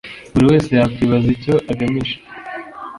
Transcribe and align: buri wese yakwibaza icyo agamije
buri 0.33 0.45
wese 0.51 0.69
yakwibaza 0.81 1.27
icyo 1.35 1.55
agamije 1.71 2.15